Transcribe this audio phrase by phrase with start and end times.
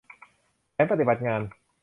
[0.73, 1.41] แผนปฏิบัติงาน